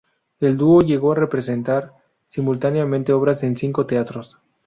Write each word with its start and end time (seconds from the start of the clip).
El 0.39 0.57
dúo 0.57 0.81
llegó 0.81 1.11
a 1.11 1.15
representar 1.15 1.93
simultáneamente 2.25 3.13
obras 3.13 3.43
en 3.43 3.55
cinco 3.55 3.85
teatros. 3.85 4.39